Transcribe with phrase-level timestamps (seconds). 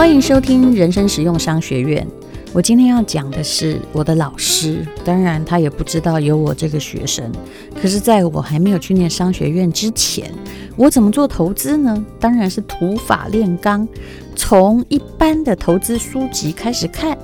[0.00, 2.08] 欢迎收听人生实用商学院。
[2.54, 7.30] 我今天要讲的是我的老师，当然他也不知道有我这个学生。
[7.74, 10.32] 可是，在我还没有去念商学院之前，
[10.74, 12.02] 我怎么做投资呢？
[12.18, 13.86] 当然是土法炼钢，
[14.34, 17.16] 从一般的投资书籍开始看。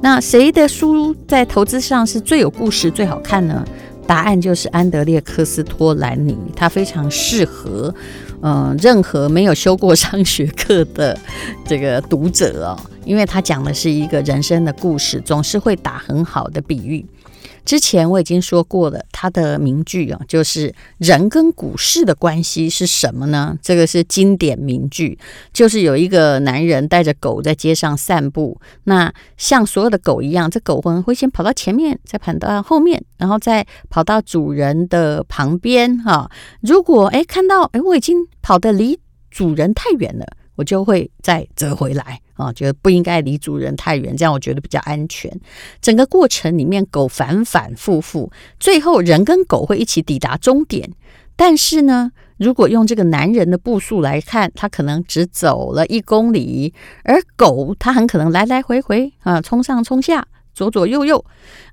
[0.00, 3.64] 那谁的书在投资上是最有故事、最好看呢？
[4.08, 7.94] 答案就是安德烈克斯托兰尼，他非常适合，
[8.46, 11.18] 嗯，任何没有修过商学课的
[11.64, 17.02] 这个读者哦，因为他讲的是一个人生的故事，总是会打很好的比喻。
[17.64, 23.58] 之前我已经说过了，他的名句啊，就是人跟股市的关系是什么呢？
[23.62, 25.18] 这个是经典名句，
[25.52, 36.30] 就是有一个男人带着狗在街上散步，那像所有的狗一样，这狗会会先跑到前面，再跑到后面，然后再跑到主人的旁边哈。
[36.60, 38.98] 如果诶看到诶我已经跑得离
[39.30, 40.26] 主人太远了。
[40.56, 45.30] 我就会再折回来啊，觉得不应该离主人太远，这样我觉得比较安全。
[45.80, 50.90] 整个过程里面，狗反反复复，最后人跟狗会一起抵达终点。
[51.36, 60.24] 但是呢，如果用这个男人的步数来看，他可能只走了一公里，而狗它很可能来来回回啊，冲上冲下，
[60.54, 61.24] 左左右右，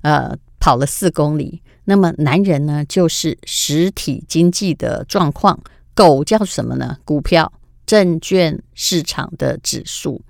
[0.02, 1.62] 呃，跑了四公里。
[1.84, 5.60] 那么男人呢，就是实体经济的状况，
[5.94, 6.96] 狗叫什么呢？
[7.04, 7.52] 股票。
[7.84, 10.22] 证券市场的指数，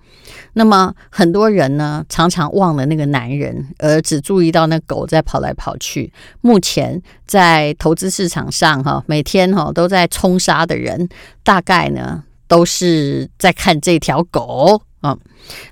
[0.54, 6.12] 那么很多人呢，常常忘了那个男人，而只注意到那狗在跑来跑去。
[6.40, 11.08] 目前在投资市场上，哈，每天哈都在冲杀的人，
[11.44, 14.82] 大概呢都是在看这条狗。
[15.02, 15.16] 嗯，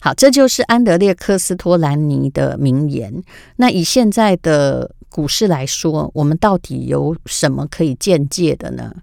[0.01, 3.23] 好，这就是安德烈克斯托兰尼的名言。
[3.57, 8.95] 那以现在的股市来说，我们到底有什么可以见解的呢？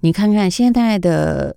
[0.00, 1.56] 你看看现在的。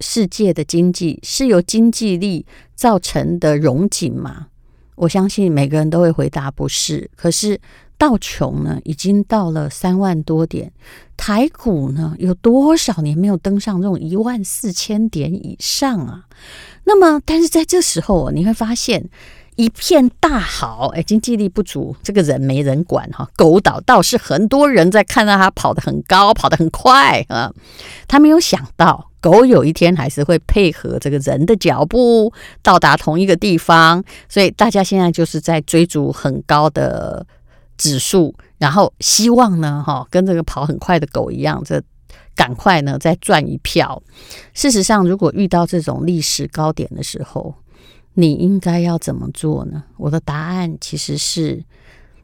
[0.00, 4.48] 世界的经济是由经济力造成的荣景吗？
[4.94, 7.10] 我相信每个人都会回答不是。
[7.16, 7.60] 可是
[7.96, 10.72] 道琼呢，已经到了三万多点，
[11.16, 16.26] 台股呢，有多少年没有登上这种一万四千点以上啊？
[16.84, 19.08] 那么，但是在这时候，你会发现。
[19.56, 23.28] 一片大好，哎，经济力不足，这个人没人管哈。
[23.36, 27.52] 狗岛倒是很多人在看到他跑得很高，跑得很快啊。
[28.08, 32.32] 他没有想到，狗有一天还是会配合这个人的脚步
[32.62, 34.02] 到达同一个地方。
[34.28, 37.26] 所以大家现在就是在追逐很高的
[37.76, 41.82] 指数，然后希望呢，哈，跟这个跑很快的狗一样，这
[42.34, 44.02] 赶快呢再赚一票。
[44.54, 47.54] 事实上，如果遇到这种历史高点的时候，
[48.14, 49.84] 你应该要怎么做呢？
[49.96, 51.64] 我的答案其实是，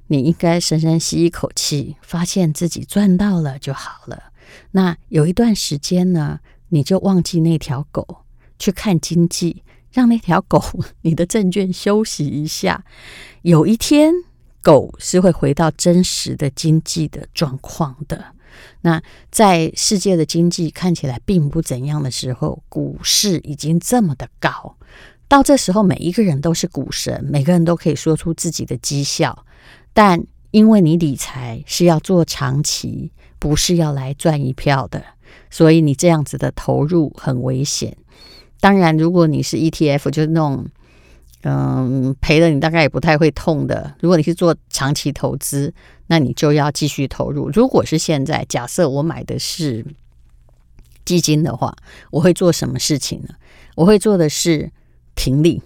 [0.08, 4.24] 你应该深深吸一口气，发现自己赚到了就好了。
[4.72, 8.24] 那有一段时间呢，你就忘记那条狗，
[8.58, 10.62] 去看经济，让那条狗，
[11.02, 12.84] 你的证券休息一下。
[13.42, 14.12] 有一天，
[14.60, 18.34] 狗是会回到真实的经济的状况的。
[18.80, 24.76] 那在世界的经济看起来并不怎样的时候，股市已经这么的高。
[25.28, 29.44] 到这时候，每一个人都是股神，每个人都可以说出自己的绩效。
[29.92, 35.04] 但因为你理财是要做长期，不是要来赚一票的，
[35.50, 37.94] 所以你这样子的投入很危险。
[38.58, 40.66] 当然，如果你是 ETF，就是那种
[41.42, 43.94] 嗯赔了你大概也不太会痛的。
[44.00, 45.74] 如果你是做长期投资，
[46.06, 47.50] 那你就要继续投入。
[47.50, 49.84] 如果是现在，假设我买的是
[51.04, 51.76] 基金的话，
[52.10, 53.34] 我会做什么事情呢？
[53.76, 54.72] 我会做的是。
[55.18, 55.60] 停利，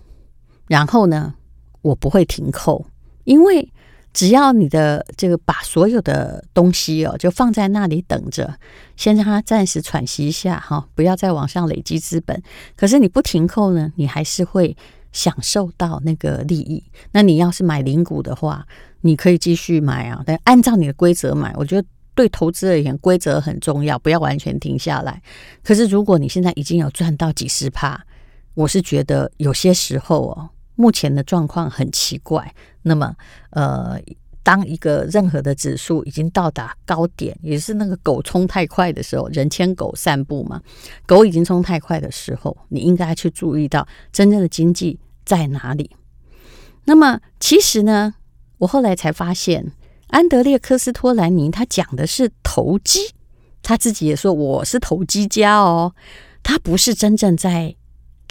[0.67, 1.35] 然后呢，
[1.83, 2.87] 我不会停扣，
[3.25, 3.71] 因为
[4.15, 8.59] 只要你的这个把所有的东西哦，就放在那里等着，
[8.97, 12.43] 先让它暂时喘息一下哈，不要再往上累积资本。
[12.75, 14.75] 可是你不停扣呢，你还是会
[15.13, 16.83] 享受到那个利益。
[17.13, 18.67] 那你要是买零股的话，
[19.03, 21.53] 你可以继续买啊，但按照你的规则买。
[21.59, 25.21] 我觉得对投资而言，规则很重要，不要完全停下来。
[25.63, 28.03] 可是如果你现在已经有赚到几十趴。
[28.55, 32.55] 我是觉得有些时候哦，目前的状况很奇怪。
[32.83, 33.15] 那么，
[33.51, 33.99] 呃，
[34.43, 40.61] 当一个任何的指数已经到达高点，也是那个狗冲太快的时候，人牵狗散步嘛，
[41.07, 45.91] 狗已经冲太快的时候，你应该去注意到真正的经济在哪里。
[46.85, 48.15] 那么，其实呢，
[48.59, 49.73] 我后来才发现，
[50.09, 53.13] 安德烈科斯托兰尼他讲的是投机，
[53.63, 55.95] 他自己也说我是投机家哦，
[56.43, 57.77] 他不是真正在。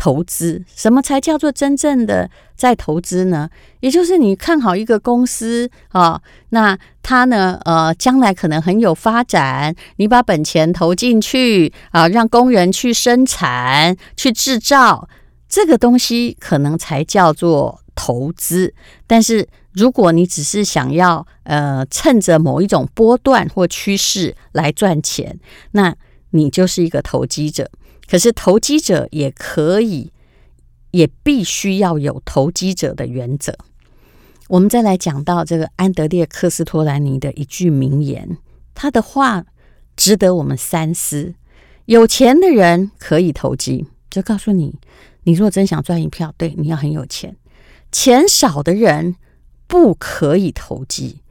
[0.02, 3.48] 投资，什么才叫做真正的在投资呢？
[3.82, 6.20] 也就是你看好一个公司啊，
[6.50, 15.08] 那它呢，呃，将来可能很有发展，你把本钱投进去啊，让工人去生产、去制造，
[15.48, 18.74] 这个东西可能才叫做投资。
[19.06, 25.40] 但是如果你只是想要呃趁着某一种波段或趋势来赚钱，
[25.74, 25.96] 那
[26.32, 27.70] 你就是一个投机者。
[28.12, 30.12] 可是投机者也可以，
[30.92, 33.58] 也必须要有投机者的原则。
[34.50, 38.38] 我们再来讲到这个安德烈克斯托兰尼的一句名言，
[38.76, 39.46] 他的话
[39.96, 41.36] 值得我们三思。
[41.86, 44.76] 有钱的人可以投机，就告诉你，
[45.24, 47.38] 你如果真想赚一票，对，你要很有钱。
[47.94, 49.16] 钱少的人
[49.68, 51.22] 不可以投机。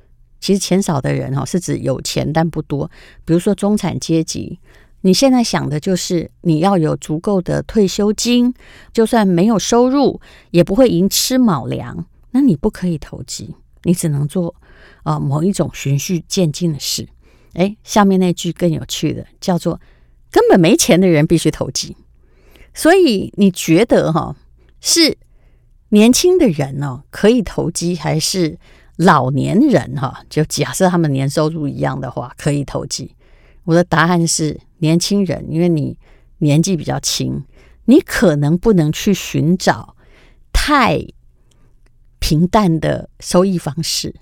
[0.40, 2.90] 其实钱少的人哈，是指有钱但不多，
[3.26, 4.58] 比如说中产阶级。
[5.02, 8.52] 你现在想的就是你要有足够的退休金，
[8.92, 10.20] 就算没有收入，
[10.50, 12.06] 也不会寅吃卯粮。
[12.32, 13.54] 那你不可以投机，
[13.84, 14.54] 你只能做
[15.02, 17.08] 啊、某一种循序渐进的事。
[17.54, 19.80] 诶，下面那句更有趣的，叫做
[20.30, 21.96] 根本没钱的人必须投机。
[22.74, 24.36] 所以你觉得哈
[24.80, 25.16] 是
[25.88, 28.58] 年轻的人哦可以投机，还是
[28.96, 33.16] 老年人哈就假设他们年收入一样的话可以投机？
[33.64, 34.60] 我的答案是。
[34.80, 35.96] 年轻人，因为你
[36.38, 37.42] 年纪比较轻，
[37.86, 39.96] 你可能不能去寻找
[40.52, 41.00] 太
[42.18, 44.14] 平淡的收益方式。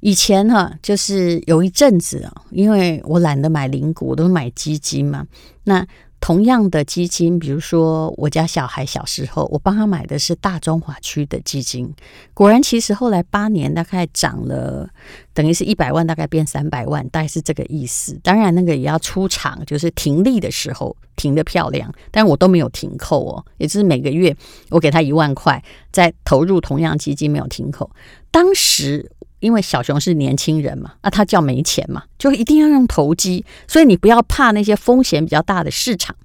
[0.00, 5.26] 以前哈、就是有一阵子啊，因为我懒得买零股，我都买基金嘛。
[5.64, 5.86] 那
[6.20, 11.92] 同样的基金，比如说我家小孩小时候，我帮他买的是大中华区的基金。
[12.34, 14.88] 果然，其实后来八年大概涨了，
[15.32, 18.18] 等于是一百万，大概变三百万，大概是这个意思。
[18.22, 24.36] 当然，那个也要出场，就是停利的时候停得漂亮，但我都没有停扣哦，也就是每个月
[24.70, 25.62] 我给他一万块，
[25.92, 27.90] 再投入同样基金没有停扣。
[28.30, 29.12] 当时。
[29.40, 36.16] 因为小熊是年轻人嘛，啊，他叫没钱嘛，就一定要用投机，所以你不要怕那些风险比较大的市场。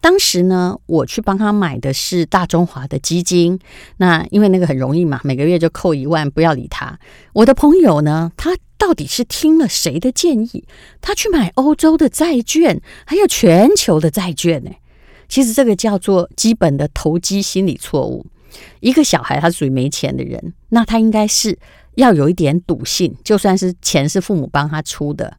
[0.00, 3.58] 当时呢，我去帮他买的是大中华的基金，
[3.96, 6.98] 那因为那个很容易嘛，每个月就扣一万，不要理他。
[7.32, 10.64] 我的朋友呢，他到底是听了谁的建议，
[11.00, 14.70] 他去买欧洲的债券，还有全球的债券呢？
[15.28, 18.26] 其实这个叫做基本的投机心理错误。
[18.80, 21.58] 一个小孩他属于没钱的人，那他应该是。
[21.98, 25.36] 要有一点赌性，就算是钱是父母帮他出的，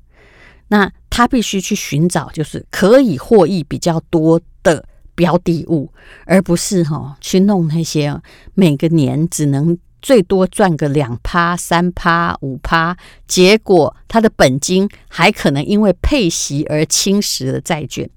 [0.67, 4.85] 那他必须去寻找就是可以获益比较多的
[5.15, 5.89] 标的物，
[6.25, 8.21] 而不是哈、哦、去弄那些
[8.55, 18.09] 每个年只能最多赚个两趴、三趴、五趴，结果他的本金还可能因为配息而侵蚀了债券。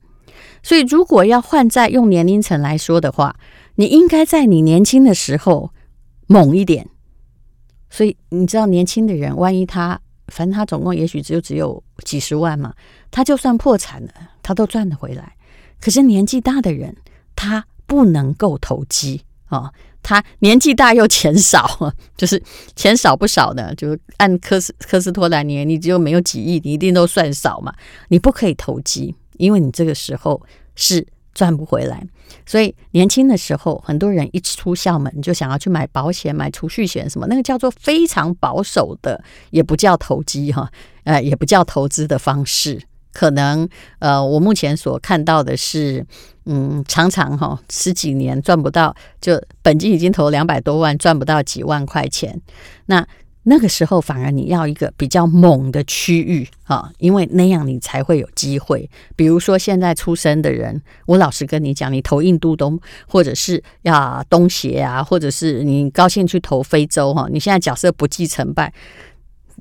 [0.64, 3.36] 所以，如果要换在用年龄层来说的话，
[3.76, 5.70] 你应该在你年轻的时候
[6.26, 6.88] 猛一点。
[7.94, 12.72] 所以你知道，年轻的人，万一他，反正他总共也许只有只有几十万嘛，
[13.10, 14.12] 他就算破产了，
[14.42, 15.36] 他都赚得回来。
[15.78, 16.96] 可是年纪大的人，
[17.36, 22.42] 他不能够投机啊、哦，他年纪大又钱少， 就是
[22.74, 27.74] 钱少不少的，就是按科斯科斯托兰尼，你只有没有几亿，你一定都算少嘛，
[28.08, 30.40] 你不可以投机，因为你这个时候
[30.74, 31.06] 是。
[31.34, 32.06] 赚不回来，
[32.44, 40.70] 所以年轻的时候，很多人一出校门就想要去买保险、买储蓄险什么，那个叫做非常保守的，也不叫投机哈，
[41.04, 42.80] 呃，也不叫投资的方式。
[43.12, 43.68] 可能
[43.98, 46.06] 呃，我目前所看到的是，
[46.46, 52.40] 嗯，常常哈十几年赚不到，就本金已经投两百多万，赚不到几万块钱，
[52.86, 53.06] 那。
[53.44, 58.88] 那个时候反而你要一个比较猛的区域啊，因为那样你才会有机会。
[59.16, 68.72] 比如说现在出生的人，我老实跟你讲，你投印度东，或者是呀东协啊，或者是你高兴去投非洲哈，你现在假设不计成败，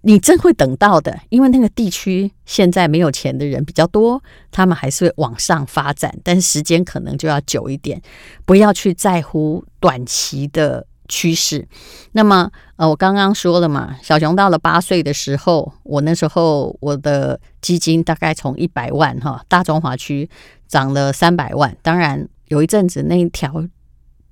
[0.03, 4.21] 你真会等到的，因为那个地区现在没有钱的人比较多，
[4.51, 7.99] 他们还是会往上发展，但是时间可能就要久一点，
[8.45, 10.85] 不要去在乎短期的。
[11.11, 11.67] 趋势，
[12.13, 20.29] 那么呃，我刚刚说了嘛，小熊到了八岁的时候，我那时候我的基金大概从一百万哈，大中华区
[20.69, 21.75] 涨了三百万。
[21.81, 23.61] 当然有一阵子那一条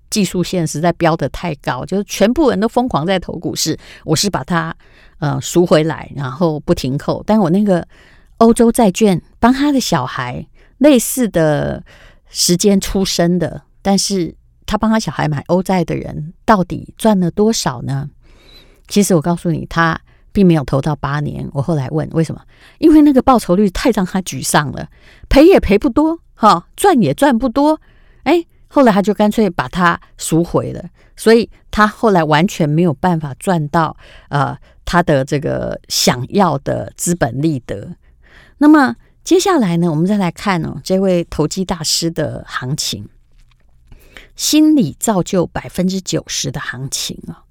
[0.09, 4.74] 技术线实在飙得太高，就是全部人都疯狂在投股市，我是把它
[5.19, 7.21] 呃赎回来，然后不停扣。
[7.27, 7.86] 但我那个
[8.38, 11.83] 欧洲债券帮他的小孩类似的
[12.29, 14.38] 时间出生的，但是。
[14.69, 18.07] 他帮他小孩买欧债的人到底赚了多少呢？
[18.88, 19.99] 其实我告诉你，他
[20.31, 21.49] 并没有投到八年。
[21.53, 22.39] 我后来问为什么？
[22.77, 24.88] 因为那个报酬率太让他沮丧了，
[25.27, 27.81] 赔也赔不多，哈，赚也赚不多。
[28.25, 30.85] 哎，后来他就干脆把它赎回了，
[31.15, 33.97] 所以他后来完全没有办法赚到
[34.29, 37.95] 呃他的这个想要的资本利得。
[38.59, 43.09] 那么接下来呢，我们再来看哦，这位投机大师的行情。
[44.39, 47.43] 心理造就百分之九十的行情啊。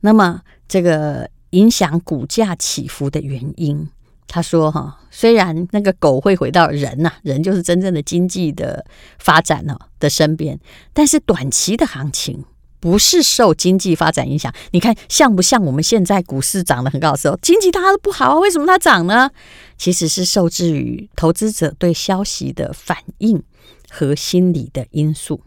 [0.00, 3.88] 那么这个影响股价起伏的原因，
[4.26, 8.84] 他说哈，虽然那个狗会回到人呐，人就是真正的经济的
[9.18, 10.60] 发展呢的身边，
[10.92, 12.44] 但是短期的行情。
[12.78, 19.30] 不是受经济发展影响，你看像不像我们现在股市涨得很高的时候，经济大家都不好啊，为什么它涨呢？
[19.78, 23.42] 其实是受制于投资者对消息的反应
[23.88, 25.40] 和心理的因素。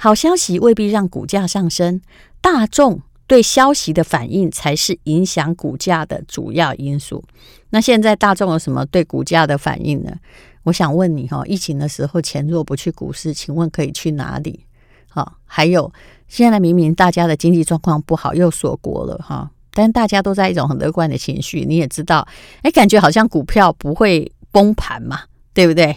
[0.00, 2.00] 好消息未必让股价上升，
[2.40, 7.24] 大众对消息的反应才是影响股价的主要因素。
[7.70, 10.16] 那现在大众有什么对股价的反应呢？
[10.62, 14.64] 我想问你哈，疫情的时候钱若不去股市，请问可以去哪里？
[15.08, 15.92] 好，还有。
[16.28, 21.64] 现在明明大家的经济状况不好，又锁国了哈，但大家都在一种很乐观的情绪。
[21.66, 22.26] 你也知道，
[22.62, 25.96] 哎，感觉好像股票不会崩盘嘛，对不对？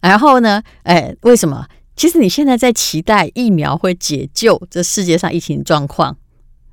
[0.00, 1.66] 然后呢，哎，为什么？
[1.96, 6.16] 其实你现在在期待疫苗会解救这世界上疫情状况，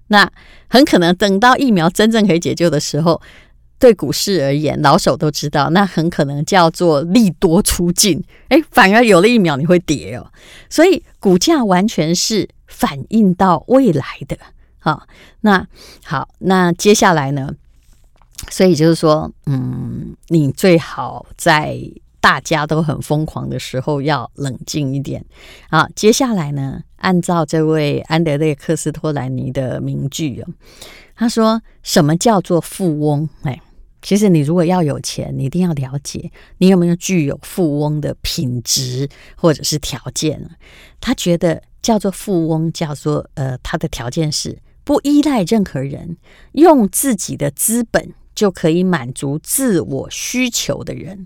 [0.08, 0.32] 那
[0.68, 3.22] 很可能等到疫苗真正可以解救的时候，
[3.78, 10.32] 对股市而言，老手都知道，那很可能叫做利多出尽，哎，反而有了疫苗你会跌哦，
[10.70, 12.50] 所以股价完全是。
[12.74, 14.38] 反映到未来的，
[14.80, 15.06] 好，
[15.42, 15.68] 那
[16.06, 17.54] 好，那接下来呢？
[18.50, 21.78] 所以就是说，嗯，你最好在
[22.22, 25.26] 大家都很疯狂的时候要冷静一点。
[25.70, 30.48] 好，接下来呢，按照这位安德烈克斯托兰尼的名句哦，
[31.16, 33.28] 他说：“什么叫做富翁？
[33.42, 33.60] 哎，
[34.02, 40.50] 其实你如果要有钱，你一定要了解你有没有具有富翁的品质或者是条件。”
[41.02, 41.62] 他觉得。
[41.82, 46.16] 叫做富翁，叫做呃，他的条件是不依赖任何人，
[46.52, 51.26] 用自己的资本就可以满足自我需求的人。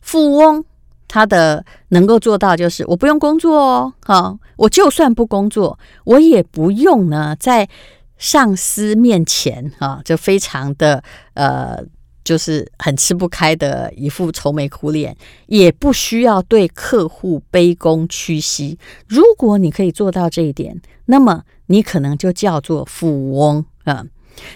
[0.00, 0.64] 富翁
[1.08, 7.68] 他的能够做到就是，我不用工作哦，好，我就算不工作，我也不用呢，在
[8.16, 11.02] 上司面前啊，就非常的
[11.34, 11.84] 呃。
[12.24, 15.14] 就是很吃不开的一副愁眉苦脸，
[15.44, 18.78] 也不需要对客户卑躬屈膝。
[19.06, 24.06] 如果你可以做到这一点，那么你可能就叫做富翁啊。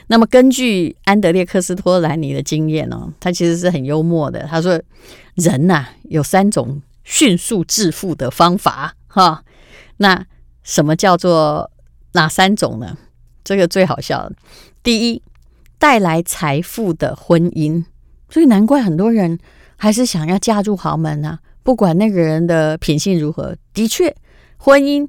[0.08, 4.42] 那么根据安德烈克斯托兰尼的经验哦，他其实是很幽默的。
[4.42, 4.80] 他说
[5.36, 9.42] ：“人呐，有三种迅速致富的方法哈。
[9.98, 10.24] 那
[10.62, 11.70] 什么叫做
[12.12, 12.96] 哪三种呢？
[13.42, 14.36] 这个最好笑的，
[14.82, 15.22] 第一。”
[15.80, 17.84] 带来财富的婚姻，
[18.28, 19.38] 所以难怪很多人
[19.76, 21.38] 还是想要嫁入豪门啊！
[21.62, 24.12] 不管那个人的品性如何，的确，
[24.56, 25.08] 婚姻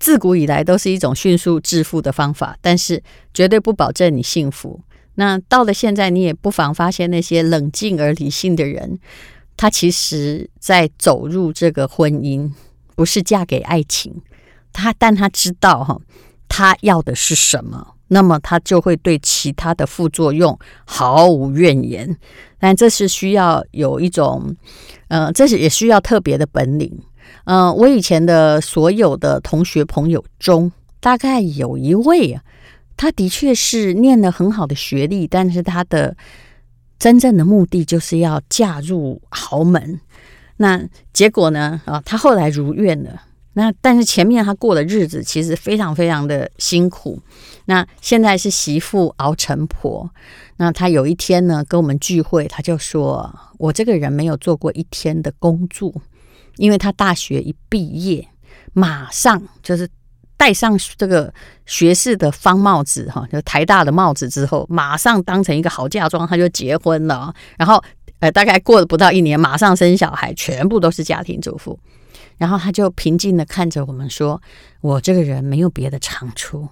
[0.00, 3.00] 自古以来都是一种迅速致富的方法，但是
[3.32, 4.80] 绝对不保证你幸福。
[5.14, 8.98] 那到了现在，你也不妨发现那些冷静而理性的人，
[9.56, 12.50] 他其实在走入这个婚姻，
[12.96, 14.22] 不是嫁给爱情，
[14.72, 16.00] 他但他知道哈，
[16.48, 17.94] 他要的是什么。
[18.12, 22.16] 那么他就会对其他的副作用毫无怨言，
[22.58, 24.56] 但这是需要有一种，
[25.06, 26.98] 呃，这是也需要特别的本领。
[27.44, 30.70] 嗯、呃，我以前的所有的同学朋友中，
[31.00, 32.42] 大概有一位啊，
[32.96, 36.16] 他的确是念了很好的学历，但是他的
[36.98, 40.00] 真正的目的就是要嫁入豪门。
[40.58, 40.82] 那
[41.12, 41.80] 结果呢？
[41.86, 43.22] 啊，他后来如愿了。
[43.54, 47.18] 那但是前面他过的日子其实非常非常的辛苦。
[47.64, 50.08] 那现在是媳妇熬成婆。
[50.58, 55.92] 那他有一天呢，跟我们聚会，他就说：“我这个人没有做过一天的工作，
[56.60, 58.28] 因为他大学一毕业，
[58.74, 59.88] 马上就是
[60.36, 61.32] 戴上这个
[61.64, 67.34] 学士的方帽子，哈，就台大的帽子之后，马上当成一个好嫁妆，他就结婚了。
[67.56, 67.82] 然后，
[68.18, 71.78] 呃，大概过了不到一年，马上生小孩，全部都是家庭主妇。”
[72.36, 74.42] 然后他就平静的看着我们说
[74.82, 76.68] ：“我这个人没有别的长处，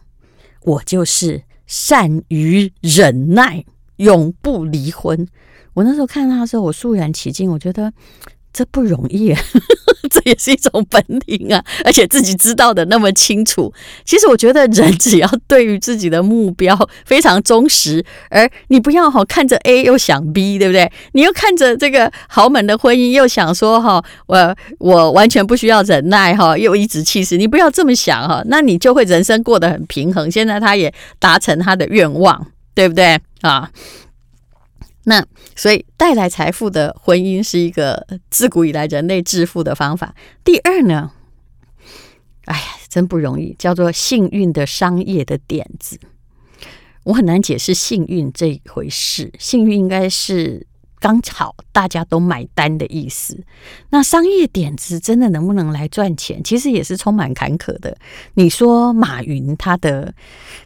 [0.64, 3.64] 我就是善于忍耐，
[3.96, 5.26] 永不离婚。”
[5.72, 7.90] 我那时候看到他的时候，我肃然起敬，我觉得。
[8.52, 9.40] 这不容易，啊
[10.10, 11.62] 这也是一种本领啊！
[11.84, 13.72] 而且自己知道的那么清楚。
[14.04, 20.90] 其实我觉得人只要对于自己的目标非常忠实，而你不要哈看着 A 又想 B，对不对？
[21.12, 27.36] 你又看着这个豪门的婚姻，又想说哈，我我完全不需要忍耐哈，又一直气使。
[27.36, 30.30] 你不要这么想哈，那你就会人生过得很平衡。
[30.30, 33.70] 现在他也达成他的愿望，对不对啊？
[35.08, 40.14] 那所以带来财富的婚姻是一个自古以来人类致富的方法。
[40.44, 41.10] 第二呢，
[42.44, 45.98] 哎呀，真不容易，叫做幸运的商业的点子。
[47.04, 50.66] 我很难解释幸运这一回事，幸运应该是
[51.00, 53.44] 刚好大家都买单的意思。
[53.90, 56.42] 那商业点子真的能不能来赚钱？
[56.42, 57.96] 其实也是充满坎坷的。
[58.34, 60.12] 你说马云他的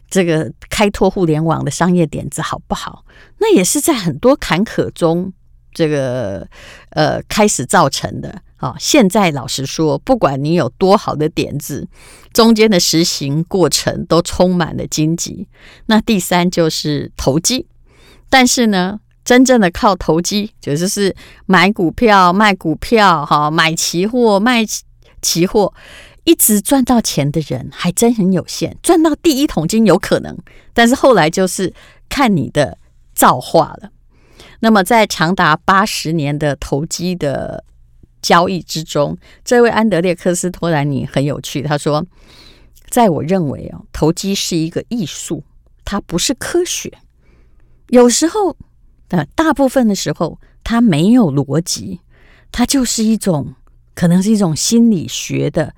[0.09, 3.05] 这个开拓互联网的商业点子好不好？
[3.39, 5.31] 那也是在很多坎坷中
[5.73, 6.47] 这个
[6.89, 8.41] 呃开始造成的。
[8.55, 11.85] 好，现在老实说，不管你有多好的点子，
[12.31, 15.49] 中间的实行过程都充满了荆棘。
[15.87, 17.67] 那第三就是投机，
[18.29, 21.15] 但是呢，真正的靠投机，就是是
[21.45, 24.65] 买股票、卖股票，哈，买期货、卖
[25.21, 25.73] 期货，
[26.23, 28.77] 一直赚到钱的人还真很有限。
[28.83, 30.37] 赚到第一桶金有可能，
[30.73, 31.73] 但是后来就是
[32.09, 32.77] 看你的
[33.13, 33.91] 造化了。
[34.59, 37.63] 那么，在长达八十年的投机的
[38.21, 41.61] 交易之中，这位安德烈克斯托兰尼很有趣。
[41.61, 42.05] 他说
[42.89, 45.43] ：“在我认为哦，投机是一个艺术，
[45.83, 46.91] 它不是科学。
[47.87, 48.55] 有时候，
[49.13, 51.99] 呃，大部分的时候，它没有逻辑，
[52.51, 53.53] 它就是一种
[53.93, 55.75] 可能是一种心理学的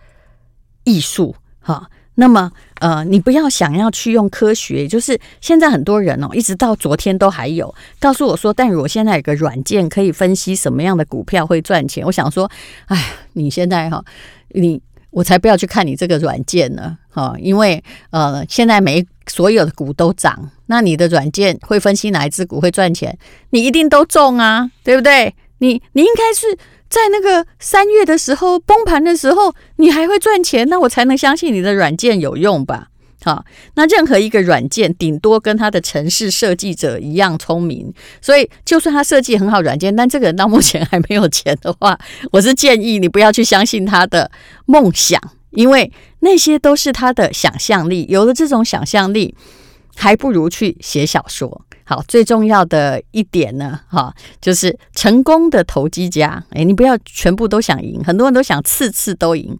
[0.86, 1.36] 艺术。
[1.60, 2.50] 哈，那么，
[2.80, 12.06] 呃，你不要想要去用科学，就是现在很多人哦，一直到昨天都还有告诉我说，但是我现在有个软件可以分析什么样的股票会赚钱。
[12.06, 12.50] 我想说，
[12.86, 14.02] 哎，你现在哈，
[14.52, 23.18] 你我才不要去看你这个软件呢，哈，因为呃，现在每所有的股都涨，那你的软件会分析哪一只股会赚钱？
[23.52, 25.36] 你一定都中啊，对不对？
[25.60, 26.58] 你你应该是。
[26.88, 32.90] 在那个三月的时候崩盘的时候，你还会赚钱，那我才能相信你的软件有用吧？
[33.24, 37.92] 好，那任何一个软件顶多跟他的城市设计者一样聪明，
[38.22, 41.98] 所以就算他设计很好软件，但这个人到目前还没有钱的话，
[42.32, 44.30] 我是建议你不要去相信他的
[44.68, 45.20] 梦想，
[45.56, 49.34] 因为那些都是他的想象力，有了这种想象力，
[49.96, 51.66] 还不如去写小说。
[51.84, 56.44] 好，最重要的一点呢，哈，就是成功的投机家。
[56.52, 59.58] 诶，你不要全部都想赢，很多人都想次次都赢。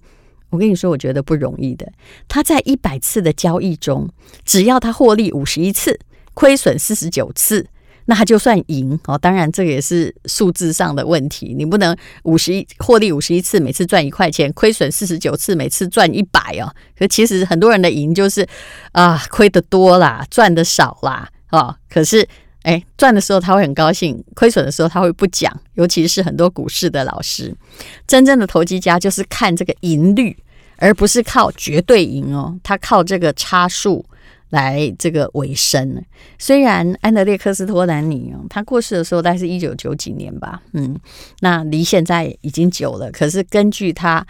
[0.50, 1.92] 我跟你说，我觉得不容易的。
[2.28, 4.10] 他在一百次的交易中，
[4.44, 6.00] 只要他获利五十一次，
[6.34, 7.68] 亏损四十九次，
[8.06, 9.18] 那他就算赢哦。
[9.18, 16.74] 当然，这也是数字上的问题，你不能五十一获利五十一次，每次赚一块钱，亏损四十九次，每次赚一百哦。
[16.98, 18.48] 可其实很多人的赢就是
[18.92, 21.28] 啊，亏得多啦，赚得少啦。
[21.52, 22.28] 哦，可是，
[22.64, 25.52] 哎，赚的时候他会很高兴，亏损的时候他会不讲。
[25.76, 27.56] 尤其是很多股市的老师，
[28.08, 30.36] 真正的投机家就是看这个盈率，
[30.78, 32.58] 而不是靠绝对赢哦。
[32.64, 34.06] 他靠这个差数
[34.56, 36.04] 来这个维生。
[36.40, 40.98] 虽然安德烈克斯托兰尼哦，他过世的时候大概是一九九几年吧，嗯，
[41.42, 43.12] 那离现在已经久了。
[43.12, 44.26] 可是根据他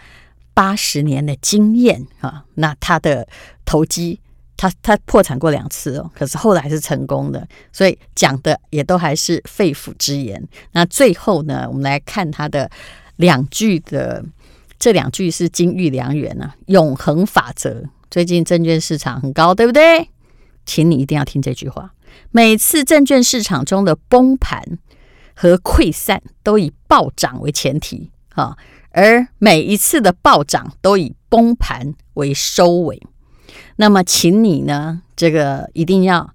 [0.52, 3.26] 八十年的经验啊，那他的
[3.64, 4.20] 投机。
[4.58, 10.42] 他他破产过两次哦，可是后来是成功的，所以讲的也都还是肺腑之言。
[10.72, 12.70] 那最后呢，我们来看他的
[13.16, 14.24] 两句的，
[14.78, 17.84] 这两句是金玉良缘啊，永恒法则。
[18.10, 20.08] 最近证券市场很高，对不对？
[20.66, 21.94] 请你一定要听这句话。
[22.30, 24.78] 每次证券市场中的崩盘
[25.34, 28.56] 和溃散都以暴涨为前提啊，
[28.90, 33.00] 而每一次的暴涨都以崩盘为收尾。
[33.76, 36.34] 那么，请你呢，这个一定要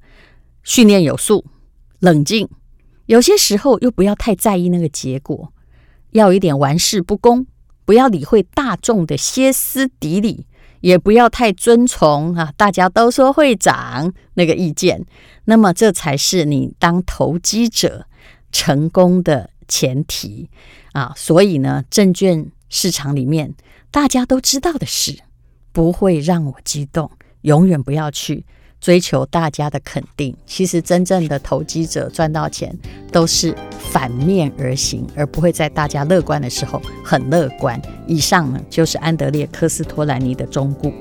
[0.63, 1.45] 训练有素、
[1.99, 2.47] 冷静，
[3.07, 5.51] 有些时候又不要太在意那个结果，
[6.11, 7.47] 要有一点玩世不恭，
[7.83, 10.45] 不要理会大众的歇斯底里，
[10.81, 15.05] 也不要太遵从啊，大家都说会涨那个意见。
[15.45, 18.05] 那么，这才是你当投机者
[18.51, 20.49] 成功的前提
[20.91, 21.13] 啊。
[21.15, 23.53] 所以呢，证券市场里面
[23.89, 25.19] 大家都知道的事，
[25.71, 27.09] 不会让我激动。
[27.41, 28.45] 永远不要去
[28.81, 30.35] 追求大家的肯定。
[30.45, 32.75] 其实真正的投机者赚到钱，
[33.11, 37.79] 都是反面而行，而不会在大家乐观的时候很乐观。
[38.07, 40.91] 以上呢，就是安德烈·科斯托兰尼的忠告。